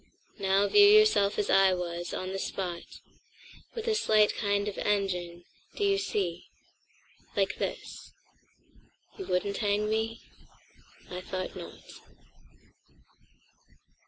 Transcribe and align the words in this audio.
Now 0.39 0.67
view 0.67 0.87
yourself 0.87 1.37
as 1.37 1.51
I 1.51 1.75
was, 1.75 2.11
on 2.11 2.31
the 2.31 2.39
spot—With 2.39 3.85
a 3.87 3.93
slight 3.93 4.33
kind 4.33 4.67
of 4.67 4.79
engine. 4.79 5.45
Do 5.75 5.83
you 5.83 5.99
see? 5.99 6.47
Like 7.35 7.57
this… 7.59 8.11
You 9.19 9.27
wouldn't 9.27 9.57
hang 9.57 9.87
me? 9.91 10.23
I 11.11 11.21
thought 11.21 11.55
not." 11.55 11.83